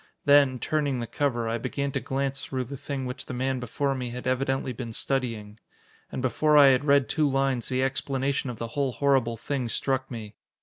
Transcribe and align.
Then, 0.25 0.57
turning 0.57 0.99
the 0.99 1.05
cover, 1.05 1.47
I 1.47 1.59
began 1.59 1.91
to 1.91 1.99
glance 1.99 2.43
through 2.43 2.63
the 2.63 2.75
thing 2.75 3.05
which 3.05 3.27
the 3.27 3.35
man 3.35 3.59
before 3.59 3.93
me 3.93 4.09
had 4.09 4.25
evidently 4.25 4.73
been 4.73 4.93
studying. 4.93 5.59
And 6.11 6.23
before 6.23 6.57
I 6.57 6.69
had 6.69 6.85
read 6.85 7.07
two 7.07 7.29
lines, 7.29 7.69
the 7.69 7.83
explanation 7.83 8.49
of 8.49 8.57
the 8.57 8.69
whole 8.69 8.93
horrible 8.93 9.37
thing 9.37 9.69
struck 9.69 10.09
me. 10.09 10.33